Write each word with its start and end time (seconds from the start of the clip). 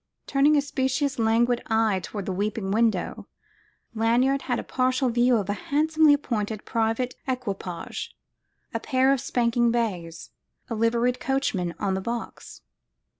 Turning 0.25 0.57
a 0.57 0.61
speciously 0.63 1.23
languid 1.23 1.61
eye 1.67 1.99
toward 2.01 2.25
the 2.25 2.31
weeping 2.31 2.71
window, 2.71 3.27
Lanyard 3.93 4.41
had 4.49 4.57
a 4.57 4.63
partial 4.63 5.09
view 5.09 5.37
of 5.37 5.47
a 5.47 5.53
handsomely 5.53 6.11
appointed 6.15 6.65
private 6.65 7.13
equipage, 7.27 8.09
a 8.73 8.79
pair 8.79 9.13
of 9.13 9.21
spanking 9.21 9.69
bays, 9.69 10.31
a 10.71 10.73
liveried 10.73 11.19
coachman 11.19 11.75
on 11.77 11.93
the 11.93 12.01
box. 12.01 12.61